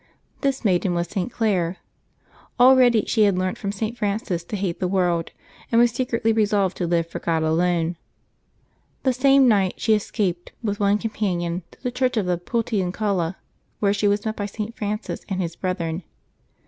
[0.39, 1.31] This maiden was St.
[1.31, 1.77] Clare.
[2.59, 3.97] Already she had August 13] LIVES OF THE SAINTS 279 learnt from St.
[3.99, 5.31] Francis to hate the world,
[5.71, 7.97] and was secretly resolved to live for God alone.
[9.03, 12.63] The same night she es caped, with one companion, to the Church of the Por
[12.63, 13.35] tiuncnla,
[13.79, 14.75] where she was met by St.
[14.75, 16.01] Francis and his brethren.